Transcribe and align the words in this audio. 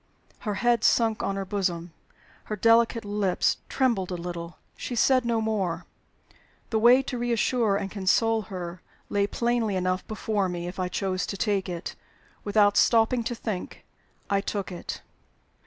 Her 0.39 0.55
head 0.55 0.83
sunk 0.83 1.21
on 1.21 1.35
her 1.35 1.45
bosom; 1.45 1.93
her 2.45 2.55
delicate 2.55 3.05
lips 3.05 3.57
trembled 3.69 4.09
a 4.09 4.15
little; 4.17 4.57
she 4.75 4.95
said 4.95 5.25
no 5.25 5.39
more. 5.41 5.85
The 6.71 6.79
way 6.79 7.03
to 7.03 7.19
reassure 7.19 7.77
and 7.77 7.91
console 7.91 8.41
her 8.49 8.81
lay 9.09 9.27
plainly 9.27 9.75
enough 9.75 10.07
before 10.07 10.49
me, 10.49 10.67
if 10.67 10.79
I 10.79 10.87
chose 10.87 11.27
to 11.27 11.37
take 11.37 11.69
it. 11.69 11.93
Without 12.43 12.77
stopping 12.77 13.23
to 13.25 13.35
think, 13.35 13.85
I 14.27 14.41
took 14.41 14.71
it. 14.71 15.03